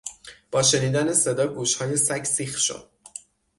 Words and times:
با 0.51 0.63
شنیدن 0.63 1.13
صدا 1.13 1.47
گوشهای 1.47 1.97
سگ 1.97 2.23
سیخ 2.23 2.57
شد. 2.57 2.89